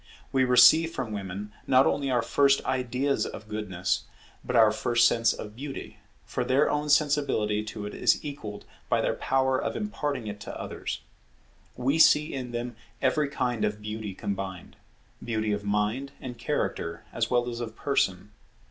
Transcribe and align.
We 0.31 0.45
receive 0.45 0.89
from 0.91 1.11
women, 1.13 1.53
not 1.67 1.85
only 1.85 2.09
our 2.09 2.23
first 2.23 2.65
ideas 2.65 3.23
of 3.27 3.47
Goodness, 3.47 4.05
but 4.43 4.55
our 4.55 4.71
first 4.71 5.07
sense 5.07 5.31
of 5.31 5.55
Beauty; 5.55 5.99
for 6.25 6.43
their 6.43 6.71
own 6.71 6.89
sensibility 6.89 7.63
to 7.65 7.85
it 7.85 7.93
is 7.93 8.25
equalled 8.25 8.65
by 8.89 8.99
their 9.01 9.13
power 9.13 9.59
of 9.61 9.75
imparting 9.75 10.25
it 10.25 10.39
to 10.39 10.59
others. 10.59 11.01
We 11.77 11.99
see 11.99 12.33
in 12.33 12.49
them 12.51 12.75
every 12.99 13.29
kind 13.29 13.63
of 13.63 13.79
beauty 13.79 14.15
combined; 14.15 14.75
beauty 15.23 15.51
of 15.51 15.63
mind 15.63 16.13
and 16.19 16.35
character 16.35 17.03
as 17.13 17.29
well 17.29 17.47
as 17.47 17.59
of 17.59 17.75
person. 17.75 18.31